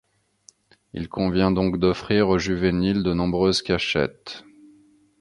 [0.93, 4.43] Il convient donc d'offrir aux juvéniles de nombreuses cachettes.